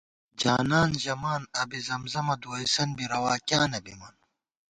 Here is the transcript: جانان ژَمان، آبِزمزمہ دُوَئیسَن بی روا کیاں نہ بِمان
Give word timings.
جانان 0.39 0.89
ژَمان، 1.03 1.41
آبِزمزمہ 1.61 2.35
دُوَئیسَن 2.41 2.89
بی 2.97 3.05
روا 3.13 3.33
کیاں 3.47 3.67
نہ 3.71 3.79
بِمان 3.85 4.15